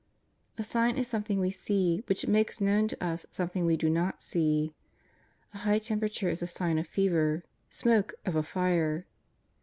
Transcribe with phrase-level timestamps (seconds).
[0.57, 4.23] A sign is something we see which makes known to us something we do not
[4.23, 4.73] see.
[5.53, 9.05] A high temperature is a sign of fever; smoke, of a fire.